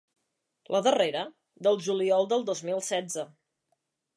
[0.75, 1.21] La darrera,
[1.67, 3.31] del juliol del dos mil setze.